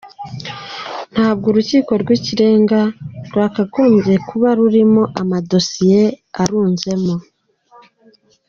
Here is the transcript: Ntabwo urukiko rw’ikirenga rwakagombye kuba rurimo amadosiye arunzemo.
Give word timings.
Ntabwo 1.13 1.45
urukiko 1.51 1.91
rw’ikirenga 2.01 2.81
rwakagombye 3.27 4.15
kuba 4.29 4.49
rurimo 4.57 5.03
amadosiye 5.21 6.01
arunzemo. 6.41 7.15